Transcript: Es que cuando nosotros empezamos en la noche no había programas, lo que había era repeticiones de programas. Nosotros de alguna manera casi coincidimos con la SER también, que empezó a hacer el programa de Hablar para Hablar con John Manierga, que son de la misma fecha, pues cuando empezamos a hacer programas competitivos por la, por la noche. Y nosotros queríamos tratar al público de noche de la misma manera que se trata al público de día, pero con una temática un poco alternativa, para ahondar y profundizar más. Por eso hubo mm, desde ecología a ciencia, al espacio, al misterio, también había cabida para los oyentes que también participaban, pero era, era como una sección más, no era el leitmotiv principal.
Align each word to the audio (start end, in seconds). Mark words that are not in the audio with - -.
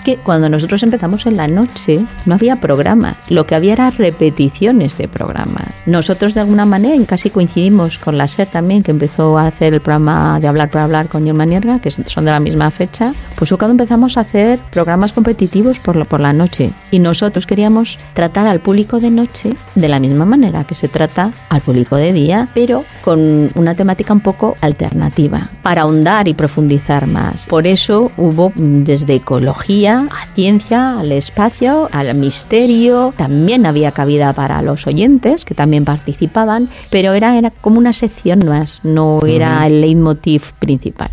Es 0.00 0.04
que 0.04 0.16
cuando 0.16 0.48
nosotros 0.48 0.82
empezamos 0.82 1.26
en 1.26 1.36
la 1.36 1.46
noche 1.46 2.06
no 2.24 2.36
había 2.36 2.56
programas, 2.56 3.30
lo 3.30 3.44
que 3.44 3.54
había 3.54 3.74
era 3.74 3.90
repeticiones 3.90 4.96
de 4.96 5.08
programas. 5.08 5.74
Nosotros 5.84 6.32
de 6.32 6.40
alguna 6.40 6.64
manera 6.64 7.04
casi 7.04 7.28
coincidimos 7.28 7.98
con 7.98 8.16
la 8.16 8.26
SER 8.26 8.48
también, 8.48 8.82
que 8.82 8.92
empezó 8.92 9.36
a 9.36 9.46
hacer 9.46 9.74
el 9.74 9.82
programa 9.82 10.40
de 10.40 10.48
Hablar 10.48 10.70
para 10.70 10.84
Hablar 10.84 11.08
con 11.08 11.26
John 11.26 11.36
Manierga, 11.36 11.80
que 11.80 11.90
son 11.90 12.24
de 12.24 12.30
la 12.30 12.40
misma 12.40 12.70
fecha, 12.70 13.12
pues 13.36 13.50
cuando 13.50 13.72
empezamos 13.72 14.16
a 14.16 14.22
hacer 14.22 14.58
programas 14.70 15.12
competitivos 15.12 15.78
por 15.78 15.96
la, 15.96 16.06
por 16.06 16.20
la 16.20 16.32
noche. 16.32 16.72
Y 16.90 16.98
nosotros 16.98 17.44
queríamos 17.44 17.98
tratar 18.14 18.46
al 18.46 18.60
público 18.60 19.00
de 19.00 19.10
noche 19.10 19.52
de 19.74 19.88
la 19.88 20.00
misma 20.00 20.24
manera 20.24 20.64
que 20.64 20.74
se 20.74 20.88
trata 20.88 21.30
al 21.50 21.60
público 21.60 21.96
de 21.96 22.14
día, 22.14 22.48
pero 22.54 22.86
con 23.02 23.50
una 23.54 23.74
temática 23.74 24.14
un 24.14 24.20
poco 24.20 24.56
alternativa, 24.62 25.50
para 25.62 25.82
ahondar 25.82 26.26
y 26.26 26.32
profundizar 26.32 27.06
más. 27.06 27.44
Por 27.48 27.66
eso 27.66 28.10
hubo 28.16 28.50
mm, 28.54 28.84
desde 28.84 29.16
ecología 29.16 29.89
a 29.98 30.26
ciencia, 30.34 30.98
al 30.98 31.12
espacio, 31.12 31.88
al 31.92 32.14
misterio, 32.14 33.12
también 33.16 33.66
había 33.66 33.92
cabida 33.92 34.32
para 34.32 34.62
los 34.62 34.86
oyentes 34.86 35.44
que 35.44 35.54
también 35.54 35.84
participaban, 35.84 36.68
pero 36.90 37.12
era, 37.12 37.36
era 37.36 37.50
como 37.50 37.78
una 37.78 37.92
sección 37.92 38.46
más, 38.46 38.80
no 38.82 39.20
era 39.26 39.66
el 39.66 39.80
leitmotiv 39.80 40.52
principal. 40.58 41.10